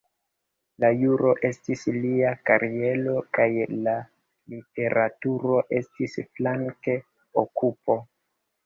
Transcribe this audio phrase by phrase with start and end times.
[0.83, 3.47] La juro estis lia kariero, kaj
[3.89, 3.95] la
[4.55, 8.05] literaturo estis flank-okupo.